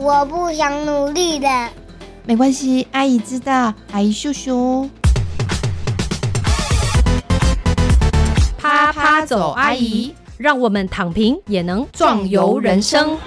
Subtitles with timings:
[0.00, 1.68] 我不想努力了。
[2.24, 4.88] 没关系，阿姨知道，阿姨秀秀。
[8.56, 13.18] 啪啪走，阿姨，让我们躺平也能壮游人生。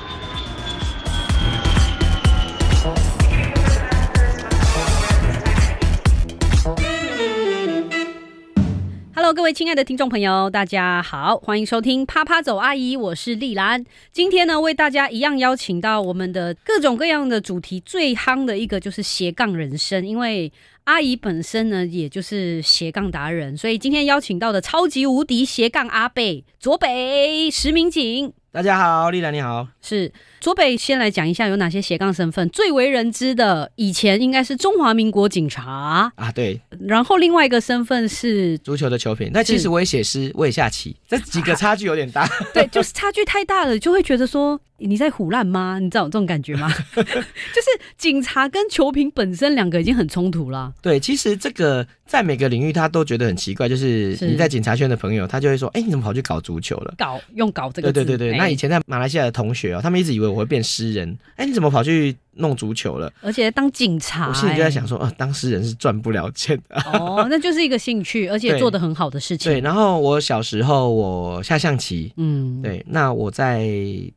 [9.34, 13.81] 各位亲爱的听众朋友，大家好，欢迎收听啪啪走阿姨，我是丽兰。
[14.11, 20.52] 今天呢，为大家一样邀请到我们的各种各样的主题，最夯的一个就是斜杠人生，因为
[20.91, 28.34] 阿姨本身呢，也就是斜杠达人，所以今天邀请到的超级无敌斜杠阿贝左北石明景。
[28.52, 29.66] 大家好，丽兰你好。
[29.81, 39.31] 是左北先来讲一下有哪些斜杠身份，最为人知的以前应该是中华民国警察，啊，对，然后另外一个身份是足球的球评。
[39.34, 42.28] 那其实我也写诗，我也下棋，这几个差距有点大。
[42.53, 45.80] 对，就是差距太大了，就会觉得说你在胡乱吗？
[45.80, 46.70] 你知道有这种感觉吗？
[46.95, 50.73] 就是警察跟球评本身两个已经很冲突了。
[50.81, 56.94] 对，其实这个在每个领域他都觉得很奇怪，就是是你在警察圈的朋友，他就会说，哎，你怎么跑去搞足球了？
[56.97, 63.11] 搞 用搞这个字，对对对对，哎那以前在马来西亚的同学哦，他们一直以为我会变诗人，哎，你怎么跑去弄足球了？
[63.21, 66.81] 而且当警察、我心里就在想哎说，啊，当事人是赚不了钱的。
[66.93, 69.51] 哦，那就是一个兴趣， 而且做的很好的事情。
[69.51, 73.67] 对，然后我小时候我下象棋，嗯，对，那我在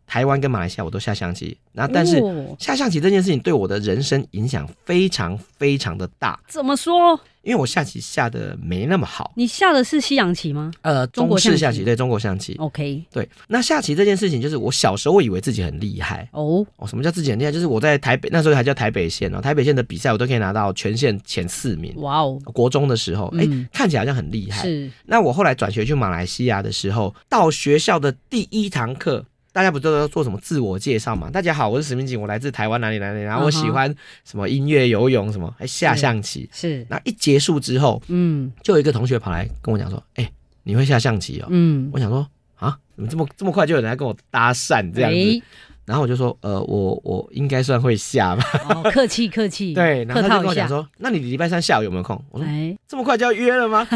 [0.07, 7.19] 台湾跟马来西亚我都下象棋，那但是哦下象棋这件事情对我的人生影响非常非常的大，怎么说？
[7.43, 9.31] 因为我下棋下的没那么好。
[9.37, 13.29] 你下的是西洋棋吗呃，中式下棋对中国象棋，？OK，对。
[13.49, 16.27] 那下棋这件事情，就是我小时候我以为自己很厉害。
[16.33, 17.53] 哦，哦，什么叫自己很厉害？
[17.53, 21.93] 就是我在台北那时候还叫台北县哦，台北县的比赛我都可以拿到全县前四名。
[21.97, 24.63] 哇哦，国中的时候，哎、嗯看起来好像很厉害。
[24.63, 29.23] 是那我后来转学去马来西亚的时候，到学校的第一堂课，
[29.55, 31.31] 大家不都要做什么自我介绍嘛？
[31.31, 36.51] 大家好，我是史明景，我来自台湾哪里哪里，然后我喜欢什么音乐、游泳什么，还下象棋。
[36.53, 40.29] 是，那一结束之后，嗯就有一个同学跑来跟我讲说：“哎、
[40.65, 45.17] 你会下象棋哦？”嗯，我想说啊，怎么这么这么快就有人来跟我搭讪这样子？
[45.17, 45.43] 哎
[45.87, 48.45] 然后我就说：“呃，我我应该算会下吧。
[48.71, 50.41] 哦，客气客气， 对，然后他就。
[50.41, 53.87] 跟我讲说：“那你礼拜三下午有没有空？”我说哎，：“这么快就要约了吗？”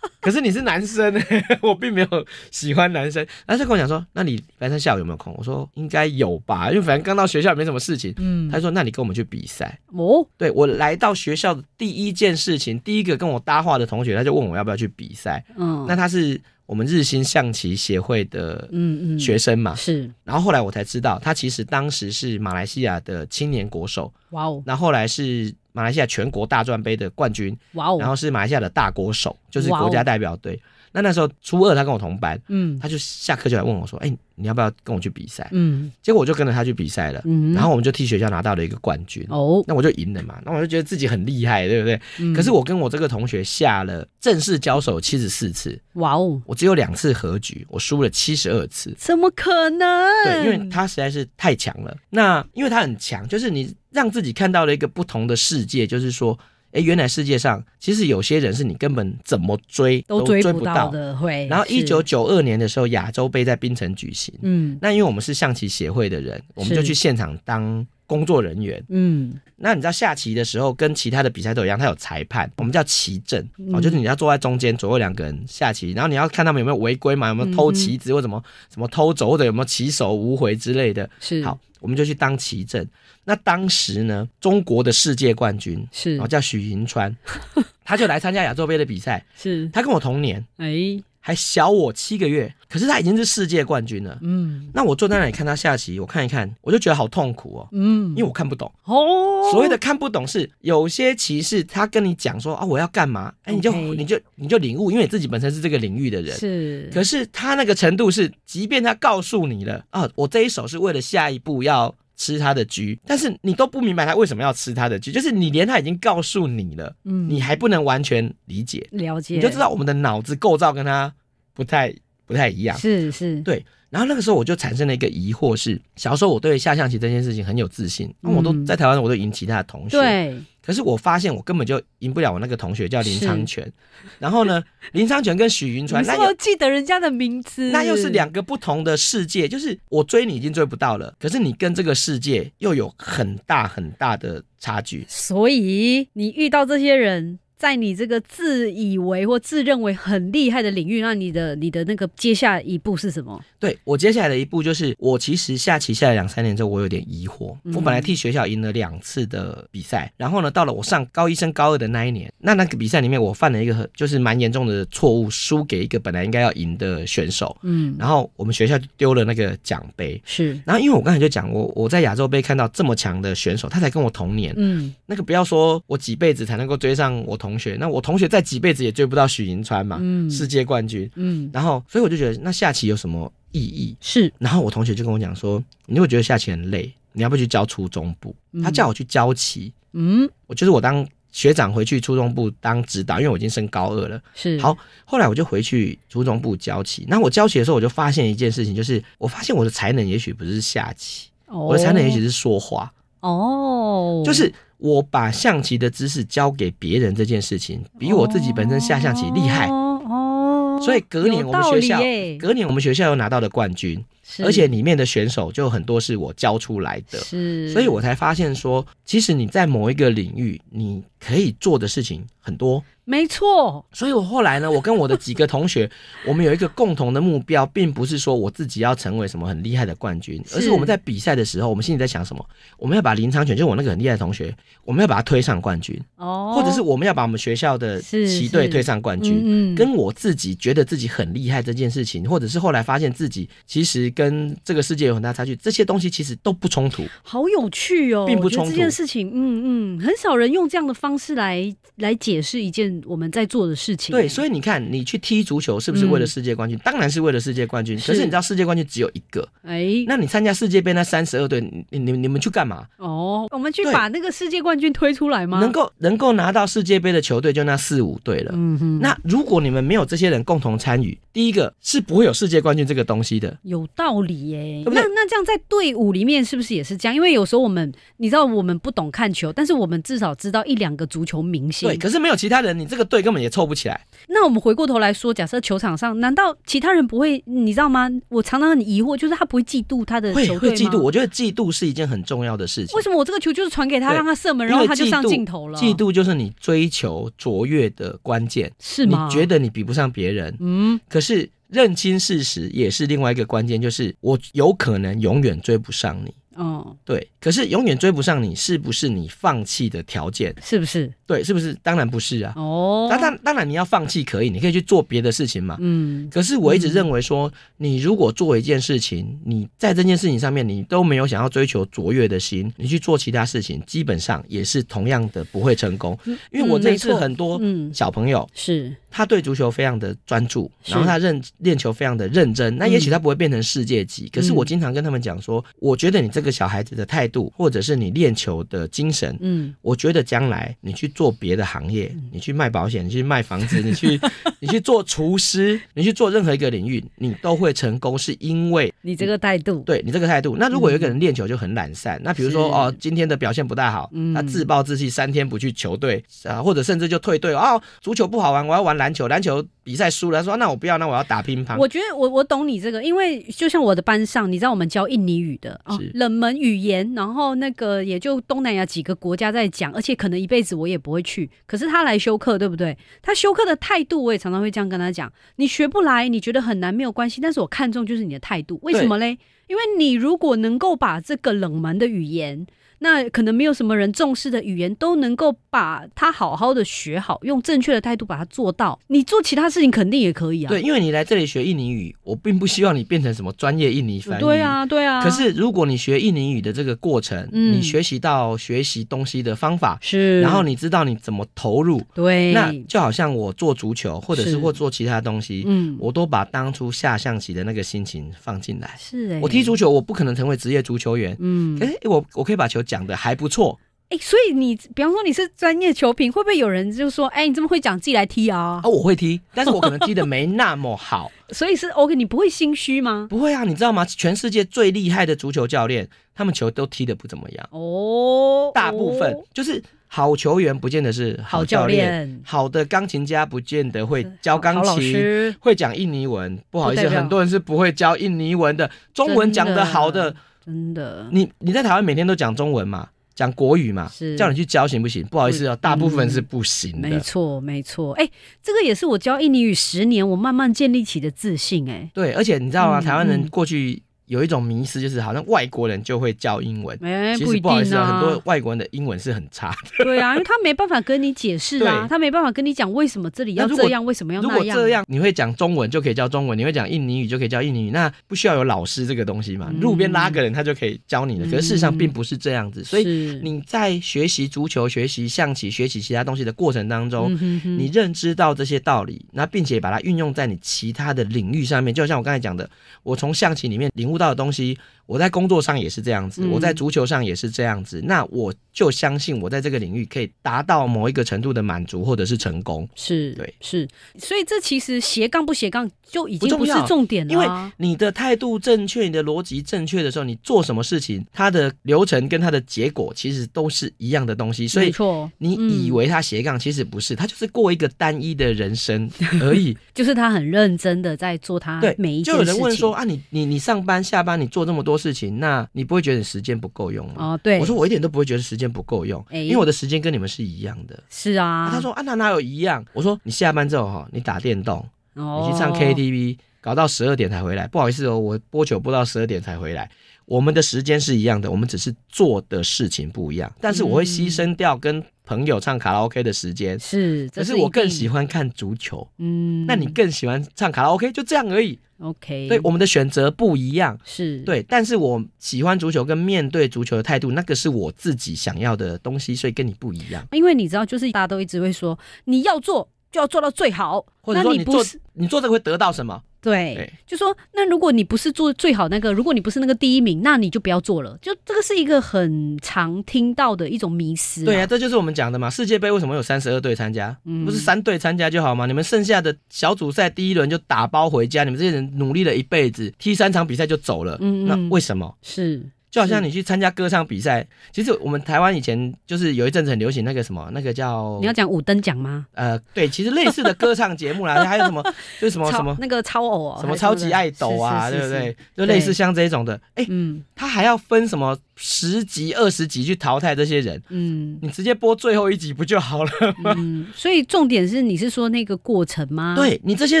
[0.20, 1.12] 可是你是男生，
[1.60, 2.08] 我并没有
[2.52, 3.20] 喜欢男生。
[3.44, 9.76] 然后他就跟我讲说：“那你礼拜三下午有没有空？”我说：“应该有吧，因为反正刚到学校也没什么事情。”嗯他，就说：“那你跟我们去比赛。
[9.88, 15.44] 哦，”对我来到学校的第一件事情，第一个跟我搭话的同学，他就问我要不要去比赛。
[15.56, 16.40] 嗯，那他是
[16.72, 30.58] 我们日新象棋协会的嗯嗯，学生嘛，是，然后后来我才知道，他其实当时是马来西亚的青年国手，哇哦，那后来是马来西亚全国大专杯的冠军，哇哦，然后是马来西亚的大国手，就是国家代表队。
[30.92, 39.26] 那那时候初二，他跟我同班，嗯他就下课就来问我说：“哎、你要不要跟我去比赛？”嗯结果我就跟着他去比赛了，嗯，然后我们就替学校拿到了一个冠军。
[39.30, 42.00] 哦，那我就赢了嘛，那我就觉得自己很厉害，对不对？
[42.18, 48.94] 嗯可是我跟我这个同学下了正式交手七十四次，哇哦，我只有两次和局，我输了七十二次。
[48.98, 50.08] 怎么可能？
[50.24, 51.96] 对，因为他实在是太强了。
[52.10, 56.38] 那因为他很强，就是你让自己看到了一个不同的世界，就是说，
[56.72, 60.88] 哎，原来世界上其实有些人是你根本怎么追都追追不到。
[60.88, 61.46] 的，会。
[61.48, 64.34] 然后一九，九二年的时候，亚洲杯在槟城举行。
[64.42, 68.82] 嗯那因为我们是象棋协会的人，我们就去现场当工作人员。
[68.88, 81.08] 嗯，那你知道下棋的时候跟其他的比赛都一样，它有裁判，我们叫棋阵、嗯哦，就是你要坐在中间，左右两个人下棋，然后你要看他们有没有违规嘛，有没有偷棋子或什么什么偷走或者有没有棋手无回之类的。
[81.20, 82.88] 是好，我们就去当棋阵。
[83.24, 86.18] 那当时呢，中国的世界冠军是。
[86.20, 87.14] 哦叫许银川，
[87.84, 89.24] 他就来参加亚洲杯的比赛。
[89.36, 94.18] 是，他跟我同年，哎，还小我七个月，可是他已经是世界冠军了。
[94.22, 94.70] 嗯。
[94.72, 98.70] 那我坐在那里看他下棋，我看一看，我就觉得好痛苦哦，嗯，因为我看不懂。
[98.84, 106.36] 哦，所谓的看不懂是有些棋士他跟你讲说啊我要干嘛，哎你就你就你就领悟，因为你自己本身是这个领域的人。
[106.36, 117.28] 是，可是他那个程度是，即便他告诉你了啊，我这一手是为了下一步要吃他的车，但是你都不明白他为什么要吃他的车，就是你连他已经告诉你了，嗯。
[117.28, 121.12] 你还不能完全理解，了解，你就知道我们的脑子构造跟他
[121.54, 121.94] 不太
[122.26, 122.76] 不太一样。
[122.78, 133.70] 是是，对然后那个时候我就产生了一个疑惑是，小时候我对下象棋这件事情很有自信，那我都嗯在台湾我都赢其他的同学，对，可是我发现我根本就赢不了我那个同学叫林昌全，
[134.18, 137.70] 然后呢， 林昌全跟许云川那又记得人家的名字？
[137.70, 145.04] 那又是两个不同的世界，就是我追你已经追不到了，可是你跟这个世界又有很大很大的差距。
[145.06, 153.40] 所以你遇到这些人，在你这个自以为或自认为很厉害的领域，那你的你的那个接下一步是什么？
[153.60, 157.56] 对我接下来的一步就是，我其实下棋下了两三年之后，我有点疑惑。
[157.62, 170.20] 嗯我本来替学校赢了两次的比赛，然后呢，到了我上高一升高二的那一年，那那个比赛里面我犯了一个很就是蛮严重的错误，输给一个本来应该要赢的选手，嗯，然后我们学校就丢了那个奖杯。
[170.24, 181.10] 是，然后因为我刚才就讲，我我在亚洲杯看到这么强的选手，他才跟我同年，嗯，那个不要说我几辈子才能够追上我同学，那我同学再几辈子也追不到许银川嘛，嗯世界冠军。
[181.16, 183.96] 嗯，然后，所以我就觉得那下棋有什么意义？
[184.00, 188.34] 是，然后我同学就跟我讲说，你会觉得下棋很累，你要不要去教初中部？
[188.62, 194.20] 他叫我去教棋，嗯，我就是我当学长回去初中部当指导，因为我已经升高二了。
[194.34, 197.06] 是，好，后来我就回去初中部教棋。
[197.08, 202.92] 那我教棋的时候，我就发现一件事情，就是我发现我的才能也许不是下棋，哦我的才能也许是说话。
[203.20, 209.68] 哦，就是我把象棋的知识交给别人这件事情，比我自己本身下象棋厉害。
[209.68, 212.00] 哦哦，所以隔年我们学校
[212.38, 217.18] 隔年我们学校又拿到了冠军，是而且里面的选手就很多是我教出来的。
[217.18, 222.82] 是，所以我才发现说，其实你在某一个领域，你可以做的事情很多。
[223.04, 225.90] 没错，所以我后来呢，我跟我的几个同学，
[226.24, 232.46] 我们有一个共同的目标，并不是说我自己要成为什么很厉害的冠军，而是我们在比赛的时候，我们心里在想什么？
[232.78, 234.54] 我们要把林昌全，就是我那个很厉害的同学，
[234.84, 239.42] 我们要把他推上冠军，哦，或者是我们要把我们学校的是旗队推上冠军。
[239.44, 247.04] 嗯嗯跟我自己觉得自己很厉害这件事情，或者是后来发现自己其实跟这个世界有很大差距，这些东西其实都不冲突。
[247.22, 254.14] 好有趣哦，并不冲突这件事情，嗯嗯，很少人用这样的方式来来解释一件我们在做的事情。
[254.14, 256.78] 对，所以你看，你去踢足球是不是为了世界冠军？
[256.84, 257.96] 当然是为了世界冠军。
[257.96, 261.60] 可是是你知道世界冠军只有一个，哎，那你参加世界杯那三十二队，
[261.90, 262.86] 你你你们去干嘛？
[262.96, 265.60] 哦，我们去把那个世界冠军推出来吗？
[265.60, 268.52] 能，够能够拿到世界杯的球队就那四五队了。
[268.54, 273.56] 嗯哼，那如果你们没有这些人共同参与，第一个是不会有世界冠军这个东西的。
[273.62, 274.82] 有道理耶。
[274.86, 277.14] 那那这样在队伍里面是不是也是这样？
[277.14, 281.88] 因为有时候我们，你知道我们不懂看球，但是我们至少知道一两个足球明星。
[281.88, 284.00] 对，可是没有其他人，你这个队根本也凑不起来。
[284.28, 287.42] 那我们回过头来说，假设球场上，难道其他人不会？
[287.46, 288.10] 你知道吗？
[288.28, 290.60] 我常常很疑惑，就是他不会嫉妒他的球队吗？
[290.60, 293.02] 会嫉妒，我觉得嫉妒是一件很重要的事情为。
[293.02, 295.78] 什么我这个球就是传给他，让他射门，然后他就上镜头了？
[295.78, 299.26] 嫉妒就是你追求卓越的关键，是吗？
[299.26, 306.34] 你觉得你比不上别人，嗯，可是认清事实也是另外一个关键，就是我有可能永远追不上你。
[306.54, 310.54] 哦，对，可是永远追不上你，是不是你放弃的条件？
[310.62, 311.10] 是不是？
[311.26, 311.74] 对，是不是？
[311.82, 312.52] 当然不是啊。
[312.56, 315.78] 哦，那当当然你要放弃可以，你可以去做别的事情嘛。
[315.80, 326.18] 嗯，可是我一直认为说，你如果做一件事情，你在这件事情上面你都没有想要追求卓越的心，你去做其他事情，基本上也是同样的不会成功。
[326.50, 332.76] 因为我这一次很多嗯小朋友，是他对足球非常的专注，然后他认练球非常的认真。
[332.78, 334.56] 那也许他不会变成世界级，可是嗯。
[334.56, 344.18] 我经常跟他们讲说，我觉得你这个小孩子的态度，或者是你练球的精神，嗯，我觉得将来你去做别的行业，你去卖保险，你去卖房子，你去
[344.62, 350.56] 你去做厨师， 你去做任何一个领域，你都会成功，是因为你这个态度，对你这个态度。
[350.56, 354.32] 那如果有一个人练球就很懒散，那比如说哦，今天的表现不大好，嗯。
[354.32, 361.76] 他自暴自弃，三天不去球队啊，或者甚至就退队哦，足球不好玩，我要玩篮球，篮球比赛输了，他说那我不要，那我要打乒乓。
[361.78, 372.96] 我觉得我我懂你这个，因为就像我的班上，你知道我们教印尼语的哦，冷门语言，然后那个也就东南亚几个国家在讲，而且可能一辈子我也不会去，可是他来修课，对不对？
[373.20, 379.38] 他修课的态度，我也常常会这样跟他讲：你学不来，你觉得很难没有关系，但是我看重就是你的态度，为什么嘞？
[379.66, 382.66] 因为你如果能够把这个冷门的语言。
[383.02, 388.98] 那可能没有什么人重视的语言，都能够把它好好的学好，用正确的态度把它做到。
[389.08, 390.68] 你做其他事情肯定也可以啊。
[390.68, 394.40] 对，因为你来这里学印尼语，我并不希望你变成什么专业印尼翻译。
[394.40, 394.62] 对。
[394.62, 395.20] 啊，对啊。
[395.20, 408.94] 可是如果你学印尼语的这个过程，嗯你学习到学习东西的方法，是，然后你知道你怎么投入，对，那就好像我做足球，或者是是或做其他东西，嗯，我都把当初下象棋的那个心情放进来。
[408.96, 413.78] 是哎、我踢足球，我不可能成为职业足球员，嗯，可是我我可以把球讲的还不错，
[414.10, 418.86] 哎、所以你比方说你是专业球评，会不会有人就说，哎、你这么会讲，自己来踢啊啊，？
[418.86, 421.32] 我会踢，但是我可能踢的没那么好。
[421.50, 423.26] 所以是 OK，你不会心虚吗？
[423.30, 424.04] 不会啊，你知道吗？
[424.04, 432.26] 全世界最厉害的足球教练，他们球都踢的不怎么样，哦，大部分哦就是好球员，不见得是好教练。
[432.26, 436.58] 练，好的钢琴家不见得会 教钢琴，师，会讲印尼文。
[436.70, 438.90] 不好意思，很多人是不会教印尼文的。
[439.14, 440.34] 中文讲的好的，
[440.64, 443.08] 真的，你你在台湾每天都讲中文嘛？
[443.34, 445.24] 讲国语嘛是，叫你去教行不行？
[445.28, 447.08] 不好意思哦，大部分是不行的。
[447.08, 448.12] 没错，没错。
[448.12, 448.28] 哎、
[448.62, 453.00] 这个也是我教印尼语十年，我慢慢建立起的自信、哎，对，而且你知道吗？
[453.00, 456.98] 嗯台湾人嗯过去有一种迷思，就是好像外国人就会教英文。
[457.02, 460.04] 哎、其实不好意思啊，很多外国人的英文是很差的。
[460.04, 464.56] 对啊，因为他没办法跟你解释啊，他没办法跟你讲为什么这里要这样，为什么要那样。
[464.56, 469.68] 果这样，你会讲中文就可以教中文，你会讲印尼语就可以教印尼语，那不需要有老师这个东西嘛？
[469.70, 471.46] 嗯路边拉个人他就可以教你了。
[471.46, 473.04] 嗯可是事实上并不是这样子，所以
[473.42, 482.68] 你在学习足球、学习象棋、学习其他东西的过程当中，嗯哼哼你认知到这些道理，那并且把它运用在你其他的领域上面，就像我刚才讲的，
[483.02, 492.88] 我从象棋里面领悟到的东西，我在工作上也是这样子，嗯我在足球上也是这样子，那我就相信我在这个领域可以达到某一个程度的满足或者是成功。
[492.94, 493.88] 是，对是，
[494.18, 504.86] 所以这其实斜杠不斜杠就已经不是重点了、因为啊，你的态度正确，你的逻辑正确的时候，你做什么事情，它的流程跟它的结果其实都是一样的东西，所以。
[504.86, 509.10] 没错，你以嗯为他斜杠，其实不是，他就是过一个单一的人生
[509.40, 509.76] 而已。
[509.94, 512.42] 就是他很认真的在做他，每一件就有。
[512.44, 517.14] 人问说啊，你你你上班下班你做这么多事情，那你不会觉得你时间不够用吗？
[517.16, 521.02] 哦，对，我说我一点都不会觉得时间不够用，哎因为我的时间跟你们是一样的。
[521.08, 522.84] 是啊，啊他说啊，那哪有一样？
[522.92, 527.66] 我说你下班之后哈，你打电动，哦你去唱 KTV，搞到十二点才回来。
[527.68, 529.90] 不好意思哦，我播球播到十二点才回来。
[530.26, 533.50] 我们的时间是一样的，我们只是做的事情不一样。
[533.62, 539.06] 但是我会牺牲掉跟朋友唱卡拉 OK 的时间，是，这可是我更喜，欢看足球。
[539.18, 541.78] 嗯，那你更喜欢唱卡拉 OK，就这样而已。
[542.02, 542.48] OK？
[542.48, 543.98] 对，我们的选择不一样。
[544.04, 550.26] 是，对，但是我喜欢足球跟面对足球的态度，那个是我自己想要的东西，所以跟你不一样。
[550.32, 556.22] 因为你知道，就是大家都一直会说，你要做就要做到最好，或者那说你做你不是你做这个会得到什么？
[556.42, 561.16] 对，对就说那如果你不是做最好那个，如果你不是那个第一名，那你就不要做了。
[561.22, 565.48] 就这个是一个很常听到的一种迷失、对啊，，这就是我们讲的嘛。
[565.48, 567.16] 世界杯为什么有三十二队参加？
[567.24, 568.66] 嗯不是三队参加就好吗？
[568.66, 575.16] 你们剩下的小组赛第一轮就打包回家，你们这些人努力了一辈子，踢三场比赛就走了，嗯嗯那为什么？
[575.22, 582.26] 是就好像你去参加歌唱比赛，其实我们台湾以前就是有一阵子很流行那个什么，那个叫你要讲五等奖吗？
[582.32, 584.82] 呃，对，其实类似的歌唱节目啦， 还有什么
[585.20, 588.36] 就是什么什么那个超偶啊，什么超级爱豆啊，是是是对不对？
[588.56, 596.10] 就类似像这种的，哎，嗯他还要分什么十集、二十集去淘汰这些人，嗯你直接播最后一集不就好了？
[596.56, 600.00] 嗯，所以重点是你是说那个过程吗？，对你这些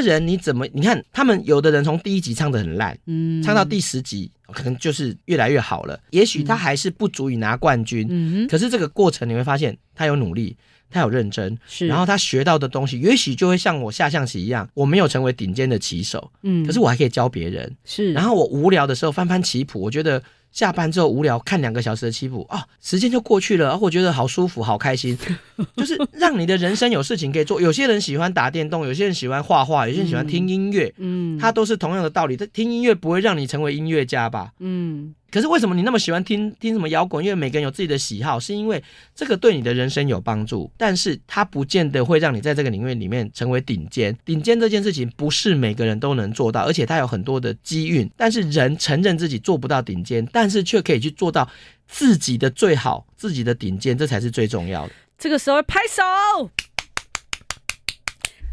[0.00, 0.66] 人，你怎么？
[0.72, 5.98] 你看他们有的人从第一集唱的很烂，嗯唱到第十集可能就是越来越好了。
[6.10, 10.56] 也许他还是不足以拿冠军，嗯可是这个过程你会发现他有努力，
[10.90, 17.76] 他有认真，是，然后他学到的东西，也许就会像我下象棋一样，我没有成为顶尖的棋手，嗯可是我还可以教别人。
[17.84, 25.16] 是，然后我无聊的时候翻翻棋谱，我觉得下班之后无聊看两个小时的棋谱啊，时间就过去了，啊我觉得好舒服，好开心，
[25.76, 27.60] 就是让你的人生有事情可以做。
[27.60, 32.36] 有些人喜欢打电动，有些人喜欢画画，有些人喜欢听音乐，嗯它都是同样的道理。
[32.36, 34.52] 但听音乐不会让你成为音乐家吧？
[34.60, 37.24] 嗯可是为什么你那么喜欢听听什么摇滚？
[37.24, 38.84] 因为每个人有自己的喜好，是因为
[39.14, 44.14] 这个对你的人生有帮助，但是它不见得会让你在这个领域里面成为顶尖。
[44.26, 48.08] 顶尖这件事情不是每个人都能做到，而且它有很多的机运。
[48.14, 51.48] 但是人承认自己做不到顶尖，但是却可以去做到
[51.88, 54.92] 自己的最好、自己的顶尖，这才是最重要的。
[55.18, 56.50] 这个时候拍手。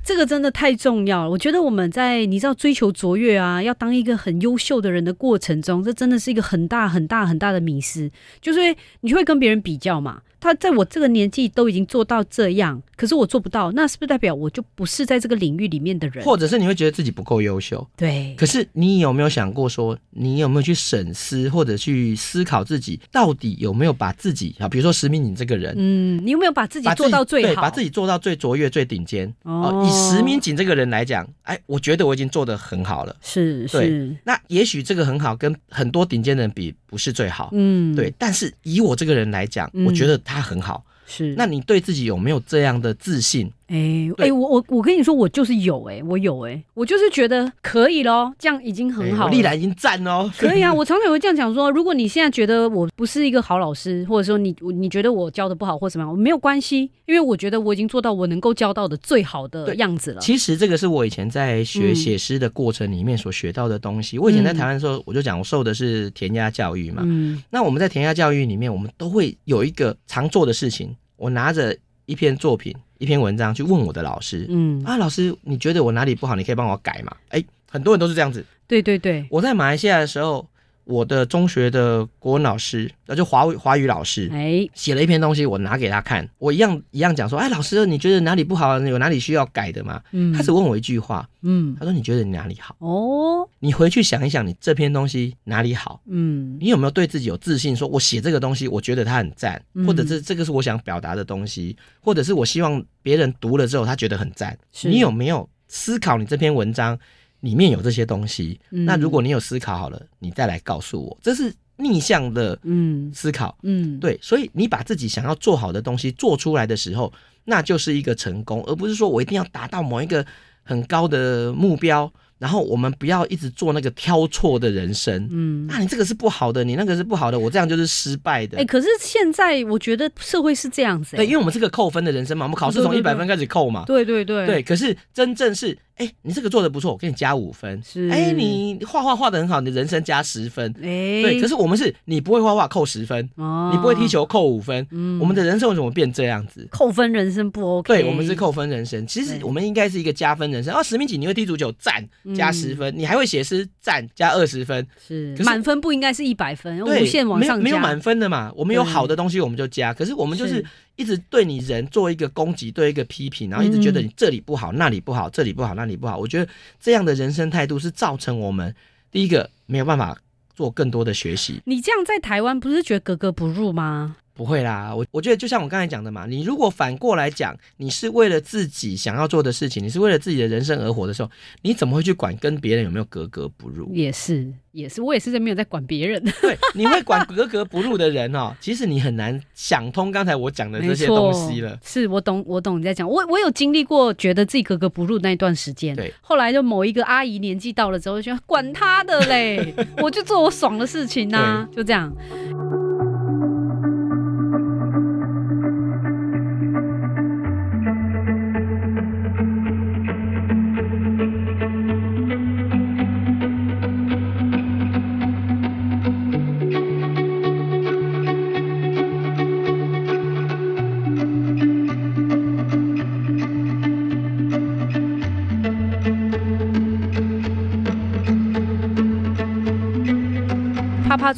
[0.10, 8.10] 这个真的太重要了，我觉得我们在你知道追求卓越啊，要当一个很优秀的人的过程中，这真的是一个很大很大很大的迷失，
[8.42, 10.24] 就是你会跟别人比较嘛。
[10.40, 16.24] 他在我这个年纪都已经做到这样，可是我做不到，那是不是代表我就不是在这个领域里面的人？
[16.24, 27.62] 或者是你会觉得自己不够优秀，对，可是你有没有想过说，你有没有去审视或者去思考自己到底有没有把自己啊，比如说石明你这个人，嗯，你有没有把自己做到最对，好？
[27.62, 29.28] 把自己做到最卓越、最顶尖。
[29.44, 33.16] 哦哦，以石明景这个人来讲，哎，我觉得我已经做得很好了。
[33.22, 38.14] 是是，那也许这个很好，跟很多顶尖的人比不是最好，嗯，对。
[38.18, 40.86] 但是以我这个人来讲，嗯我觉得他很好。
[41.08, 41.34] 是。
[41.36, 43.52] 那你对自己有没有这样的自信？
[43.70, 50.30] 哎、哎、对我我我跟你说，我就是有哎、我有哎、我就是觉得可以咯，这样已经很好我历来已经赞哦。
[50.38, 60.20] 可以啊，我常常会这样讲说，如果你现在觉得我不是一个好老师，或者说你你觉得我教的不好或怎么样，没有关系，因为我觉得我已经做到我能够教到的最好的样子了。
[60.20, 64.18] 其实这个是我以前在学嗯写诗的过程里面所学到的东西。
[64.18, 67.04] 我以前在台湾的时候，我就讲我受的是填鸭教育嘛。
[67.06, 74.46] 嗯那我们在填鸭教育里面，我们都会有一个常做的事情，我拿着一篇作品、一篇文章去问我的老师。
[74.50, 76.36] 嗯，啊，老师，你觉得我哪里不好？
[76.36, 77.16] 你可以帮我改嘛？
[77.30, 78.46] 哎，很多人都是这样子。
[78.68, 80.48] 对对对，我在马来西亚的时候，
[80.90, 84.28] 我的中学的国文老师，那就华语华语老师。
[84.34, 88.80] 哎，写了一篇东西，我拿给他看，我一样一样讲说，哎，老师，你觉得哪里不好？
[88.80, 90.02] 有哪里需要改的吗？
[90.14, 92.76] 嗯他只问我一句话，嗯，他说你觉得你哪里好？
[92.80, 96.02] 哦，你回去想一想，你这篇东西哪里好？
[96.08, 97.76] 嗯你有没有对自己有自信？
[97.76, 104.58] 说我写这个东西，我觉得它很赞，嗯或者是这个是我想表达的东西，或者是我希望别人读了之后他觉得很赞。
[104.74, 106.98] 是你有没有思考你这篇文章
[107.42, 108.60] 里面有这些东西？
[108.72, 113.58] 嗯那如果你有思考好了，你再来告诉我，这是逆向的嗯思考。
[113.64, 117.12] 嗯，对，所以你把自己想要做好的东西做出来的时候，
[117.46, 120.26] 那就是一个成功，而不是说我一定要达到某一个
[120.64, 125.28] 很高的目标，然后我们不要一直做那个挑错的人生。
[125.32, 125.68] 嗯。
[125.70, 128.58] 啊，你这个是不好的，你那个是不好的，我这样就是失败的。
[128.58, 133.86] 哎、可是现在我觉得社会是这样子、哎对，因为我们是个扣分的人生嘛，我们考试从一百分开始扣嘛。
[133.86, 137.82] 对对对对，可是真正是，哎、你这个做的不错，我给你加五分。
[137.84, 140.74] 是哎、你画画画的很好，你人生加十分。
[140.78, 144.88] 哎、对，可是我们是你不会画画扣十分，哦你不会踢，球扣五分。
[144.92, 146.66] 嗯我们的人生为什么变这样子？
[146.72, 147.94] 扣分人生不 OK？
[147.94, 149.06] 对，我们是扣分人生。
[149.06, 150.74] 其实我们应该是一个加分人生。
[150.74, 152.04] 哦，石明景你会踢足球，赞
[152.34, 154.88] 加嗯十分；你还会写诗，赞加二十分。
[155.06, 158.52] 是满分不应该是一百分，对，无限往上加，没有没有满分的嘛。
[158.56, 160.66] 我们有好的东西我们就加，可是我们就是是
[161.00, 166.18] 一直对你人做一个攻击，对一个批评，然后一直觉得嗯你这里不好，那里不好，这里不好，那里不好。
[166.18, 168.76] 我觉得这样的人生态度是造成我们
[169.10, 170.18] 第一个没有办法
[170.54, 171.62] 做更多的学习。
[171.64, 174.18] 你这样在台湾不是觉得格格不入吗？
[174.40, 181.30] 不会啦，我我觉得就像我刚才讲的嘛，你如果反过来讲，你是为了自己想要做的事情，你是为了自己的人生而活的时候，
[181.62, 183.94] 你怎么会去管跟别人有没有格格不入？
[183.94, 191.78] 也是，也是，我也是在没有在管别人，对， 你会管格格不入的人哦，其实你很难想通刚才我讲的这些东西了。
[191.84, 193.06] 是我懂，我懂你在讲。
[193.06, 195.94] 我我有经历过觉得自己格格不入那一段时间。
[195.94, 202.10] 对，后来就某一个阿姨年纪到了之后，就管她的嘞， 我就做我爽的事情呐、就这样。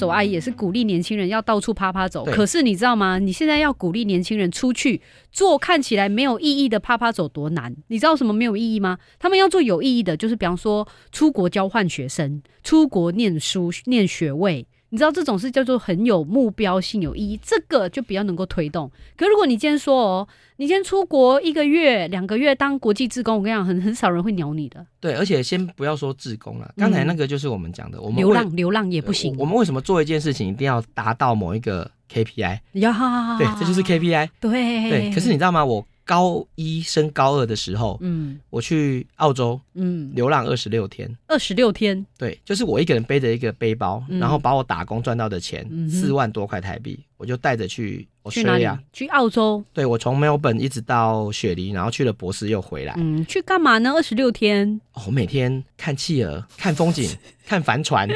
[0.02, 3.20] 走阿姨也是鼓励年轻人要到处啪啪走，可是你知道吗？
[3.20, 5.00] 你现在要鼓励年轻人出去
[5.32, 7.76] 做看起来没有意义的啪啪走多难？
[7.90, 8.98] 你知道什么没有意义吗？
[9.20, 14.66] 他们要做有意义的，就是比方说出国交换学生、出国念书、念学位。
[14.92, 18.92] 你知道这种是叫做很有目标性、有意义，这个就比较能够推动。
[19.16, 20.28] 可如果你今天说哦，
[20.58, 24.86] 你今天出国一个月、两个月当国际志工，我跟你讲，很很少人会鸟你的。
[25.00, 29.44] 对，而且先不要说志工了，刚才那个就是我们讲的，我们流浪，流浪也不行我。
[29.44, 32.60] 我们为什么做一件事情一定要达到某一个 KPI？
[32.74, 34.28] 呀，对，这就是 KPI。
[34.42, 35.64] 对对，可是你知道吗？
[35.64, 41.10] 我高一升高二的时候，嗯我去澳洲嗯，流浪二十六天。
[41.28, 48.80] 二十六天，对，就是我一个人背着一个背包，嗯然后把我打工赚到的钱四、万多块台币，我就带着去去哪里 Australia。？
[48.92, 49.64] 去澳洲。
[49.74, 52.94] 对我从 Melbourne 一直到雪梨，然后去了博斯又回来。
[52.98, 53.92] 嗯，去干嘛呢？
[53.94, 54.80] 二十六天。
[54.94, 57.10] 哦我每天看企鹅、看风景、
[57.46, 58.08] 看帆船，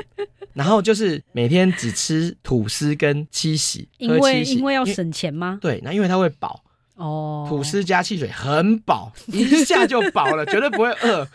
[0.53, 5.57] 然后就是每天只吃吐司跟七喜，因为因为要省钱吗？
[5.61, 6.61] 对，那因为它会饱，
[6.95, 11.27] 哦，吐司加汽水很饱， 一下就饱了， 绝对不会饿。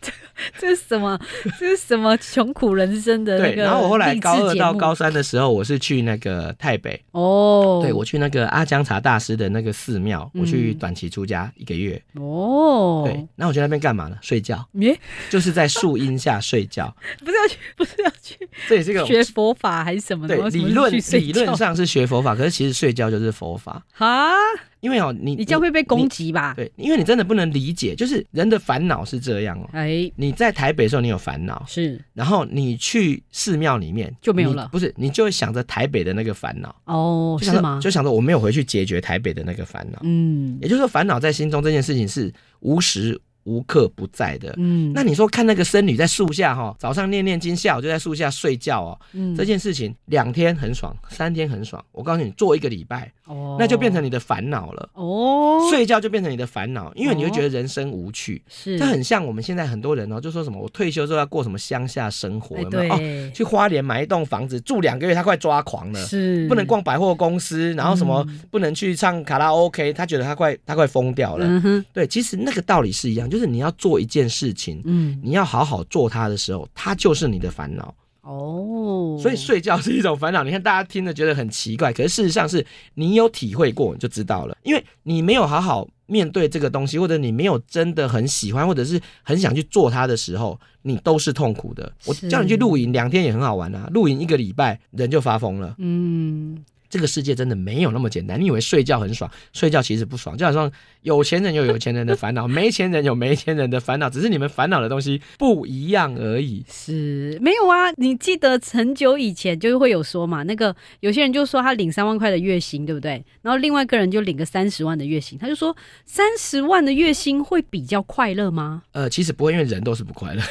[0.00, 0.12] 这
[0.58, 1.18] 这是什么？
[1.58, 12.00] 这是什么穷苦人生的对，然后我后来高二到高三的时候，我是去那个台北，哦，对我去那个阿姜茶大师的那个寺庙，我去嗯短期出家一个月。
[12.14, 14.16] 哦，对，那我去那边干嘛呢？
[14.22, 14.98] 睡觉，耶，
[15.30, 16.94] 就是在树荫下睡觉。
[17.24, 20.36] 不是要去，不是要去 这也是个学佛法还是什么的？
[20.36, 23.84] 对理论理论上是学佛法，可是其实睡觉就是佛法。
[23.92, 24.32] 哈，
[24.80, 26.54] 因为哦，你你这样会被攻击吧？
[26.56, 29.68] 对，因为你真的不能理解，就是人的烦恼是这样哦。
[29.72, 37.80] 哎，你在台北的时候，你有烦恼，是然后你去寺庙里面就没有了不是，你就会想着台北的那个烦恼，哦，是吗？
[37.82, 39.98] 就想着我没有回去解决台北的那个烦恼。
[40.02, 44.54] 嗯也就是说，烦恼在心中这件事情是无时无刻不在的。
[44.58, 51.82] 嗯，那你说看那个僧侣在树下哈，早上念念经，下午就在树下睡觉哦，嗯这件事情两天很爽，三天很爽。
[51.92, 54.88] 我告诉你，做一个礼拜，哦那就变成你的烦恼了。
[54.94, 58.42] 哦，睡觉就变成你的烦恼，因为你会觉得人生无趣。
[58.48, 62.94] 是这很像我们现在很多人哦，就说什么我退休之后要过什么乡下生活，哎有没有？
[62.94, 66.04] 哦，对，去花莲买一栋房子住两个月，他快抓狂了。
[66.04, 71.46] 是不能逛百货公司，然后什么嗯不能去唱卡拉 OK，他觉得他快他快疯掉了。
[71.46, 77.92] 嗯哼，对，其实那个道理是一样，就是你要做一件事情，嗯你要好好做它的时候，它就是你的烦恼。
[78.20, 80.44] 哦，所以睡觉是一种烦恼。
[80.44, 91.92] 你看大家听着觉得很奇怪，可是事实上是你有体会过你就知道了，因为你没有好好面对这个东西，或者你没有真的很喜欢，或者是很想去做它的时候，你都是痛苦的。
[92.06, 95.74] 我叫你去露营，两天也很好玩啊，露营一个礼拜人就发疯了。
[95.78, 98.40] 嗯，这个世界真的没有那么简单。
[98.40, 100.34] 你以为睡觉很爽，睡觉其实不爽。
[100.34, 100.70] 就好像
[101.04, 106.64] 有钱人有有钱人的烦恼，没钱人有没钱人的烦恼，只是你们烦恼的东西不一样而已。
[106.66, 107.92] 是没有啊。
[107.96, 113.22] 你记得很久以前就会有说嘛，那个有些人就说他领三万块的月薪，对不对？
[113.42, 118.82] 然后另外一个人就领个三十万的月薪，他就说三十万的月薪会比较快乐吗？
[118.92, 120.42] 呃，其实不会，因为人都是不快乐。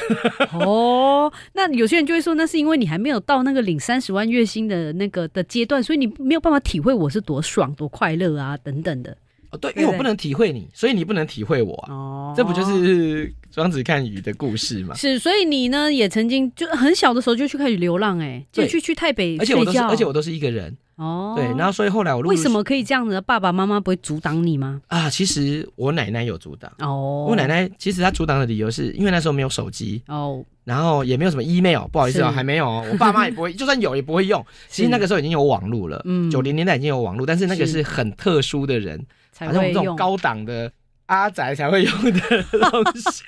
[0.52, 9.16] 哦，那有些人就会说，那是因为你还没有到那个领三十万月薪的那个的阶段，所以你没有办法体会我是多爽、多快乐啊，等等的。
[9.54, 11.92] 哦，对，因为我不能体会你，所以你不能体会我啊。
[11.92, 14.94] 哦，这不就是庄子看雨的故事吗？
[14.94, 15.18] 是？
[15.18, 20.76] 所以你呢，也曾经就很小的时候就去开始流浪、哎，就去去台北而且我都是，而且我都是一个人。
[20.96, 23.20] 哦，对，然后所以后来我为什么可以这样子？
[23.22, 24.80] 爸爸妈妈不会阻挡你吗？
[24.86, 25.10] 啊？
[25.10, 26.70] 其实我奶奶有阻挡。
[26.78, 32.86] 哦，我奶奶其实她阻挡的理由是因为那时候没有手机，哦，然后也没有什么 email，不好意思啊、是还没有哦。
[32.92, 34.44] 我爸妈也不会， 就算有也不会用。
[34.68, 40.72] 其实那个时候已经有网络了，嗯九零年代已经有网络，但是那个是是很特殊的人，才好像我会用们这种高档的
[41.06, 43.22] 阿宅才会用的 东西。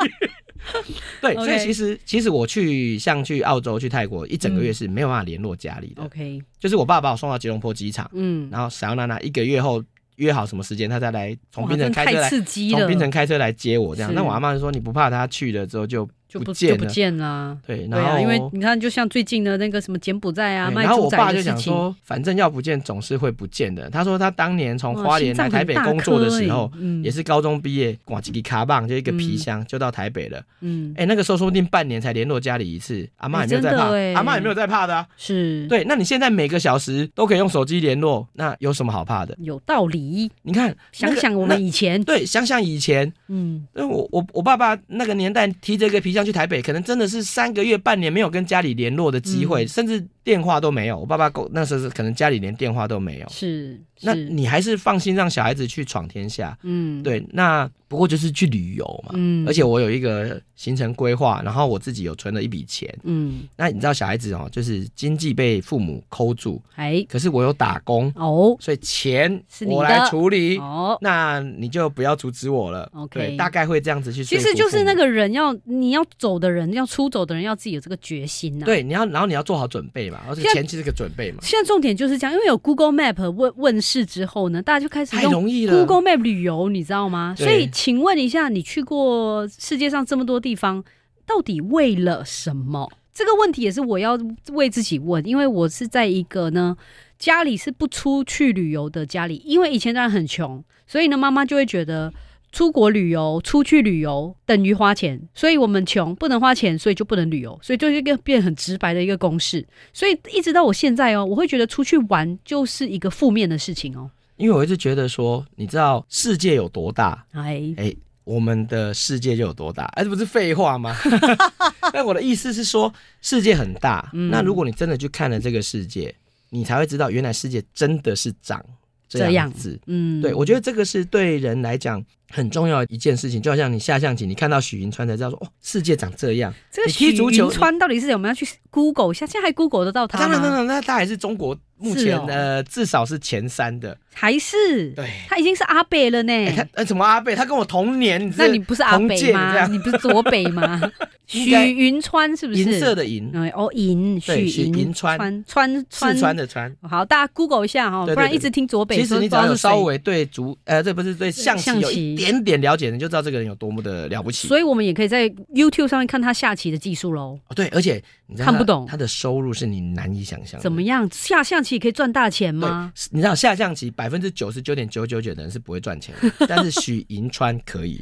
[1.21, 9.85] 对，所以其实其实我去像去澳洲、去泰国一整个月是没有办法联络家里的，OK，就是我爸把我送到吉隆坡机场，嗯，然后小娜娜一个月后
[10.17, 14.11] 约好什么时间，他再来从槟城开车来，从槟城开车来接我这样。
[14.11, 14.17] 是。
[14.17, 17.57] 那我阿妈就说你不怕他去了之后就就不见不见啦。
[17.67, 23.89] 对，然后、啊，因为你看，就像最近的那个什么柬埔寨啊，卖然后我爸就想说，反正要不见总是会不见的。
[23.91, 30.43] 他说他当年从花莲来台北工作的时候，嗯也是高中毕业，挂几个卡棒就一个皮箱就到台北了。
[30.61, 33.85] 嗯，哎、那个时候说不定半年才联络家里一次，阿妈哎也没有在怕，
[34.15, 35.07] 阿妈也没有在怕的啊。
[35.17, 39.37] 是，对，那你现在每个小时都可以用手机联络，那有什么好怕的？
[39.41, 40.31] 有道理。
[40.43, 49.69] 你看，那个想想我们以前，对，想想以前，嗯，因为我我我爸爸那个年代提着一个皮箱去台北，可能真的是三个月、半年没有跟家里联络的机会，嗯。
[49.69, 50.99] 甚至电话都没有。
[50.99, 53.29] 我爸爸够那时候是可能家里连电话都没有。
[53.29, 57.25] 是，那你还是放心让小孩子去闯天下，嗯，，对。
[57.31, 62.93] 那不过就是去旅游嘛，嗯而且我有一个行程规划，然后我自己有存了一笔钱。
[63.05, 70.59] 嗯，那你知道小孩子哦，就是经济被父母抠住，哎，可是我有打工，哦，所以钱是你的我来处理。
[70.59, 72.91] 哦，那你就不要阻止我了。
[72.93, 74.45] OK 对，大概会这样子去说其。
[74.45, 78.67] 实就是那个人要你要走的人，要出走的人，要自己有这个决心呐、。
[78.67, 85.85] 对，你要，然后你要做好准备嘛，而且前期这个准备嘛，现在重点就是这样，因为有 Google Map 问问世之后呢，大家就开始太用容易了。
[85.85, 87.35] Google Map 旅游，你知道吗？
[87.37, 90.85] 所以，请问一下，你去过世界上这么多地方，
[91.27, 92.91] 到底为了什么？
[93.13, 94.19] 这个问题也是我要
[94.53, 96.77] 为自己问，因为我是在一个呢
[97.19, 102.13] 家里是不出去旅游的家里，因为以前当然很穷，所以呢妈妈就会觉得。
[102.53, 109.67] 出国旅游、出去旅游等于花钱，所以我们穷不能花钱，所以就不能旅游，所以就是一个变很直白的一个公式。
[109.93, 114.11] 所以一直到我现在哦，我会觉得出去玩就是一个负面的事情哦。
[114.37, 120.95] 因为我一直觉得说，你知道世界有多大，哎，哎，我们的世界就有多大，哎，这不是废话吗？
[121.93, 126.15] 但我的意思是说，世界很大，嗯那如果你真的去看了这个世界，
[126.51, 128.65] 你才会知道，原来世界真的是长
[129.09, 129.79] 这这样样子。
[129.87, 136.53] 嗯，对，我觉得这个是对人来讲很重要一件事情，就好像你下象棋，你看到许云川才知道说，哦，世界长这样。
[136.71, 139.27] 这个许云川到底是我们要去 Google 一下？
[139.27, 140.25] 现在还 Google 得到他吗？
[140.25, 143.97] 当然当然，那他还是中国目前、哦呃至少是前三的。
[144.19, 146.33] 还是对，他已经是阿北了呢？
[146.33, 149.67] 哎、他呃什么阿北，他跟我同年，你那你不是阿北吗？
[149.69, 150.81] 你不是左北吗？
[151.27, 152.63] 许云川是不是？
[152.63, 156.75] 银色的银，哎哦，银许许银川川川四川的川。
[156.81, 158.97] 好，大家 Google 一下哈，不然一直听左北。
[158.97, 164.49] 其实你只要有稍微对足，呃，这不是对象棋有象棋一点点了解，你就知道这个人有多么的了不起。
[164.49, 167.39] 所以我们也可以在 YouTube 上面看他下棋的技术喽。
[167.49, 170.59] 哦，对，而且你看不懂他的收入是你难以想象。
[170.59, 178.01] 怎么样下象棋可以赚大钱对吗？，你知道下象棋百分之九十九点九九九的人是不会赚钱的， 但是许银川可以，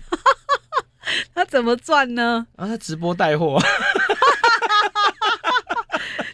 [1.34, 2.46] 他怎么赚呢？
[2.56, 3.58] 然后他直播带货，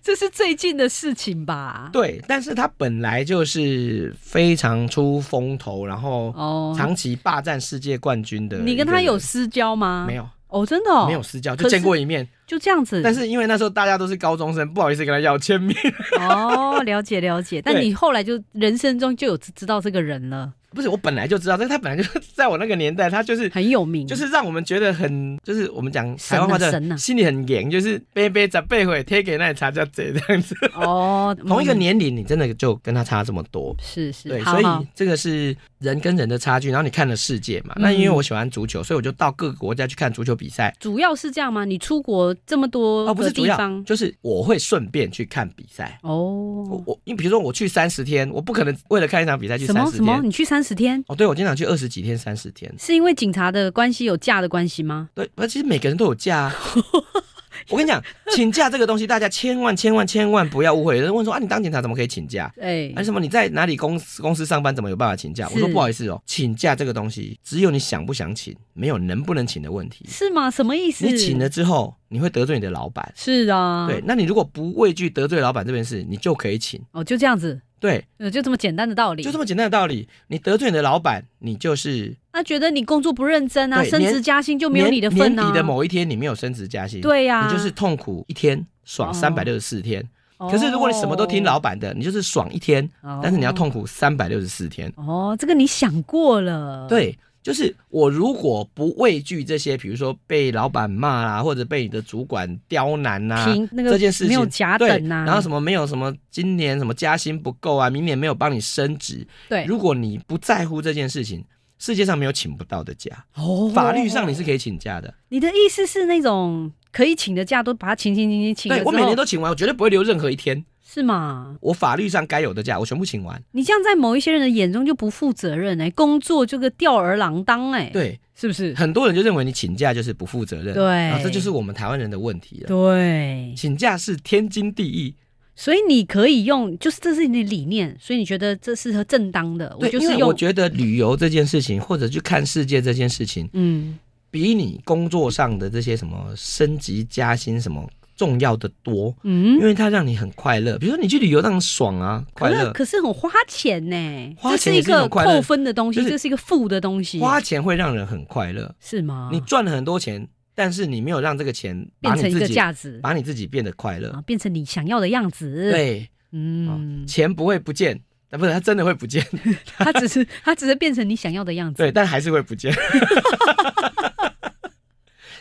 [0.02, 1.88] 这是最近的事情吧？
[1.92, 8.58] 对，但是他本来就是非常出风头，然后哦，长期霸占世界冠军的。
[8.58, 10.04] 你跟他有私交吗？
[10.06, 10.28] 没有？
[10.48, 13.00] 哦，真的哦，没有私交，就是见过一面，就这样子。
[13.00, 15.76] 但是因为那时候大家都是高中生，不好意思跟他要签名。
[16.18, 17.62] 哦，了解了解。
[17.62, 20.52] 但你后来就人生中就有知知道这个人了。
[20.72, 30.54] 不是我本来就知道，但是他本来就 在我那个年代，他就是很有名，就是让我们觉得很，就是我们讲台湾话的神啊心里很严，就是杯杯长辈会贴给那茶叫贼这样子。
[30.74, 33.74] 哦，同一个嗯年龄，你真的就跟他差这么多。
[33.82, 36.68] 是是，对，所以这个是人跟人的差距。
[36.68, 40.72] 然后你看了世界嘛，嗯那因为我喜欢足球，所以我就到各个国家去看足球比赛。
[40.78, 41.64] 主要是这样吗？
[41.64, 45.98] 你出国这么多哦，不是主要就是我会顺便去看比赛。
[46.02, 50.02] 哦，我，你比如说我去三十天，我不可能为了看一场比赛去什三十天。
[50.02, 50.22] 么什么？
[50.24, 52.72] 你去三十天，哦，对，我经常去二十几天、三十天。
[52.78, 55.08] 是因为警察的关系有假的关系吗？
[55.14, 56.56] 对，那其实每个人都有假、啊。
[57.70, 58.02] 我跟你讲，
[58.34, 60.96] 请假这个东西，大家千万千万千万不要误会。
[60.96, 62.52] 有人问说啊，你当警察怎么可以请假？
[62.60, 63.20] 哎什么？
[63.20, 65.48] 你在哪里公司公司上班，怎么有办法请假？
[65.54, 70.04] 我说不好意思哦，请假这个东西，只有你想不想请，没有能不能请的问题。
[70.08, 70.50] 是吗？
[70.50, 71.06] 什么意思？
[71.06, 73.12] 你请了之后，你会得罪你的老板。
[73.14, 76.80] 是啊，对，，那你如果不畏惧得罪老板这件事，你就可以请。
[76.92, 79.22] 哦，就这样子，对，呃，就这么简单的道理。
[79.22, 80.06] 就这么简单的道理。
[80.28, 85.42] 你得罪你的老板，你就是他觉得你工作不认真啊，升职加薪就没有你的份啊。
[85.42, 90.06] 年底的某一天，你没有升职加薪，、对呀，你就是痛苦一天，爽哦三百六十四天。
[90.36, 90.50] 哦。
[90.50, 94.92] 可是如果你什么都听老板的，你就是爽一天，哦，但是你要痛苦三百六十四天。
[94.96, 111.42] 哦，这个你想过了。，对，就是我如果不畏惧这些，比如说被老板骂啦，或者被你的主管刁难呐、凭那个这件事情没有甲对，等呐，然后什么没有什么今年什么加薪不够啊，明年没有帮你升职，对，如果你不在乎这件事情，
[111.78, 115.14] 世界上没有请不到的假，哦法律上你是可以请假的。
[115.30, 120.62] 你的意思是那种可以请的假都把它请请请请请对我每年都请完，我绝对不会留任何一天。
[120.92, 121.56] 是吗？
[121.60, 123.40] 我法律上该有的假，我全部请完。
[123.52, 128.74] 你这样在某一些人的眼中就不负责任哎、工作就个吊儿郎当哎、，对，是不是？
[128.74, 132.66] 很多人就认为你请假就是不负责任，对然后这就是我们台湾人的问题了。
[132.66, 135.14] 对，请假是天经地义，
[135.54, 139.72] 所以你可以用，就是这是你的理念，所以你觉得这是正当的。
[139.78, 143.96] 我对，就是用我，觉得旅游这件事情，或者去看世界这件事情，嗯，
[144.28, 147.88] 比你工作上的这些什么升级加薪什么
[148.20, 150.76] 重要的多，嗯因嗯，为它让你很快乐。
[150.76, 152.70] 比如说你去旅游，让你爽啊，快乐。
[152.74, 153.96] 可是很花钱呢，
[154.36, 159.30] 花钱也这是一个扣分的东西，就是这是一个负的东西，花钱会让人很快乐，是吗？
[159.32, 164.20] 你赚了很多钱，但是你没有让这个钱变成一个价值把你自己变得快乐啊，。
[164.26, 169.26] 变成你想要的样子。，对，嗯，钱不会不见，啊，不是，它真的会不见，
[169.78, 171.78] 它只是它只是变成你想要的样子。
[171.82, 172.70] 对，但还是会不见。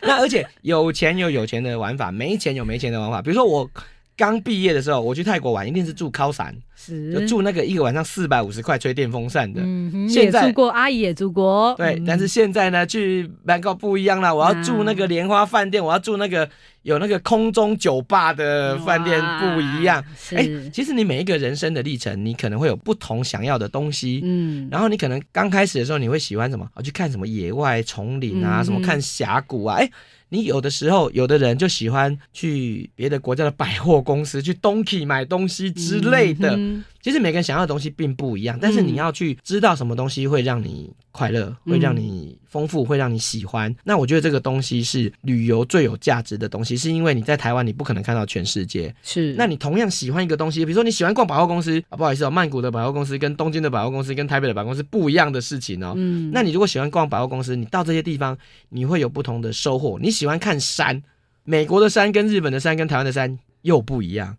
[0.06, 3.20] 那而且有钱有有钱的玩法，没钱有没钱的玩法。
[3.22, 3.70] 比如说我
[4.16, 9.60] 刚毕业的时候，我去泰国玩，一定是住高山，是就住那个一个晚上四百五十块吹电风扇的。
[9.62, 11.74] 嗯哼，现在也住过，阿姨也住过。
[11.76, 16.48] 对，嗯但是现在呢，去 Bangkok 不一样了，我要住那个莲花饭店，我要住那个
[16.82, 20.02] 有那个空中酒吧的饭店不一样。
[20.16, 24.20] 是，哎、其实你每一个人生的历程，你可能会有不同想要的东西。
[24.24, 26.66] 嗯，然后你可能刚开始的时候，你会喜欢什么？
[26.74, 29.76] 啊，去看什么野外丛林啊，嗯什么看峡谷啊。
[29.76, 29.90] 哎，
[30.30, 36.56] 你有的时候，有的人就喜欢去别的国家的百货公司，去 Donkey 买东西之类的。
[36.56, 36.69] 嗯
[37.02, 43.74] 其实每个人想要的东西并不一样，但是你要去知道什么东西会让你快乐，嗯会让你丰富，会让你喜欢。
[43.84, 48.94] 那我觉得这个东西是旅游最有价值的东西，是因为你在台湾你不可能看到全世界。
[49.02, 55.94] 是，那你同样喜欢一个东西，比如说你喜欢逛百货公司啊，不好意思哦，曼谷的百货公司跟东京的百货公司跟台北的百货公司不一样的事情哦。
[55.96, 58.36] 嗯那你如果喜欢逛百货公司，你到这些地方
[58.68, 59.98] 你会有不同的收获。
[60.00, 61.02] 你喜欢看山，
[61.44, 64.36] 美国的山跟日本的山跟台湾的山又不一样。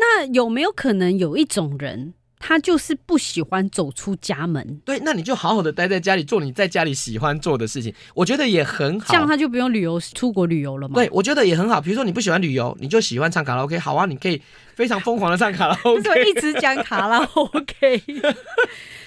[0.00, 9.08] 那有没有可能有一种人，他就是不喜欢走出家门，对，那你就好好的待在家里做你在家里喜欢做的事情，我觉得也很好。
[9.12, 10.94] 这样他就不用旅游出国旅游了嘛？
[10.94, 11.82] 对，我觉得也很好。
[11.82, 14.40] 比如说你不喜欢旅游，你就喜欢唱卡拉 OK，好啊，你可以
[14.80, 16.24] 非常疯狂的唱卡拉 OK。
[16.24, 18.02] 一直讲卡拉 OK？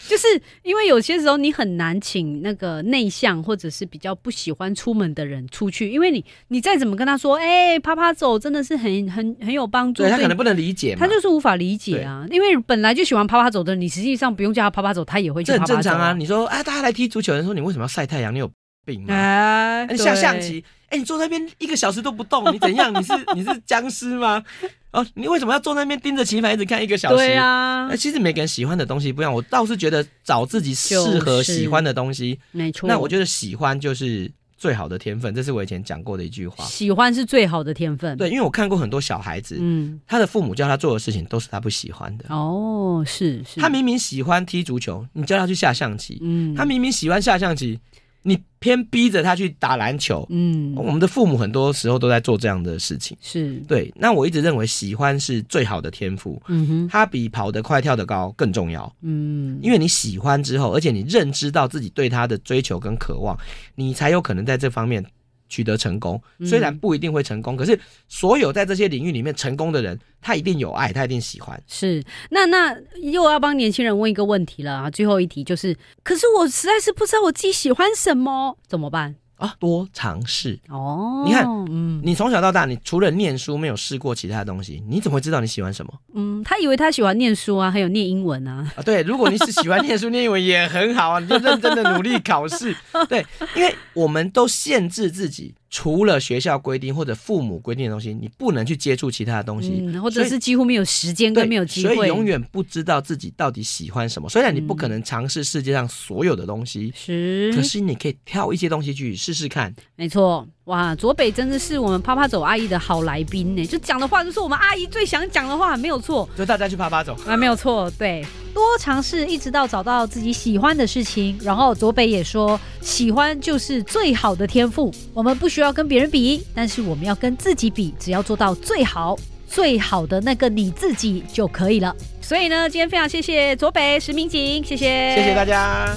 [0.08, 0.28] 就是
[0.62, 16.14] 因为有些时候你很难请那个内向或者是比较不喜欢出门的人出去，因为你你再怎么跟他说，哎、啪啪走真的是很很很有帮助，对对他可能不能理解，他就是无法理解啊，因为本来就喜欢啪啪走的人，你实际上不用叫他啪啪走，他也会去这很啪啪走正常啊。
[16.14, 18.36] 你说啊，大家来踢足球，人说你为什么要晒太阳？
[18.36, 18.52] 你有
[18.86, 19.14] 病吗？
[19.16, 22.94] 哎，你下象棋，哎、你坐那边一个小时都不动，你怎样？
[22.94, 24.44] 你是你是僵尸吗？
[24.92, 27.16] 哦，你为什么要坐那边盯着棋盘一直看一个小时？
[27.16, 32.40] 对啊哎，，其实每个人喜欢的东西不一样，我倒是觉得找自己适合喜欢的东西。
[32.52, 32.88] 没错。
[32.88, 36.64] 那我觉得喜欢就是最好的天分，这是我以前讲过的一句话。
[36.66, 42.26] 喜欢是最好的天分。，对，因为我看过很多小孩子，嗯，他的父母叫他做的事情都是他不喜欢的。
[42.30, 47.80] 哦，是是，他明明喜欢踢足球，你叫他去下象棋；嗯，他明明喜欢下象棋，
[48.24, 50.26] 你偏逼着他去打篮球。
[50.30, 53.16] 嗯，我们的父母很多时候都在做这样的事情。
[53.22, 58.92] 是，对，那我一直认为喜欢是最好的天赋，嗯哼，它比跑得快、跳得高更重要。
[59.02, 63.38] 嗯，因为你喜欢之后，而且你认知到自己对他的追求跟渴望，
[63.76, 65.06] 你才有可能在这方面
[65.54, 66.20] 取得成功。
[66.40, 71.62] 嗯虽然不一定会成功，可是所有在这些领域里面成功的人，他一定有爱，他一定喜欢。
[71.68, 74.90] 是，那那又要帮年轻人问一个问题了啊！
[74.90, 79.16] 最后一题就是，可是我实在是不知道我自己喜欢什么，怎么办？
[79.44, 80.58] 啊，多尝试。
[80.70, 88.82] 哦，你看嗯你从小到大，你除了念书，没有试过其他的东西，你怎么会知道你喜欢什么嗯，他以为他喜欢念书啊，还有念英文啊， 啊？
[88.84, 92.74] 对，如果你是喜欢念书、念英文也很好啊，你就认真的努力考试。
[93.10, 93.26] 对，
[93.56, 99.80] 因为我们都限制自己，除了学校规定或者父母规定的东西，你不能去接触其他的东西。
[99.82, 104.30] 嗯，或者是几乎没有时间，跟没有机会所会，以永远不知道自己到底喜欢什么。
[104.30, 109.74] 虽然你不可能尝试世界上所有的东西，是，可是你可以挑一些东西去试试看。
[109.96, 117.18] 没错，哇，左北真的是我们啪啪走阿姨的好来宾呢，就讲的话就是我们阿姨最想讲的话，没有错就大家去啪啪走。
[117.26, 121.38] 啊，没有错，对，多尝试，一直到找到自己喜欢的事情。
[121.42, 124.94] 然后左北也说，喜欢就是最好的天赋。
[125.14, 131.96] 我们不需要跟别人比，但是我们要跟自己比，只要做到最好，最好的那个你自己就可以了。
[132.22, 135.94] 所以呢，今天非常谢谢左北石明景，谢谢，谢谢大家。